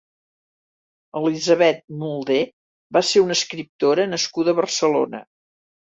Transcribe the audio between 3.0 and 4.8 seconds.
ser una escriptora nascuda a